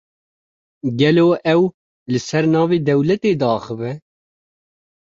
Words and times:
Gelo 1.01 1.25
ew, 1.53 1.61
li 2.11 2.19
ser 2.27 2.45
navê 2.53 2.77
dewletê 2.87 3.31
diaxife? 3.41 3.91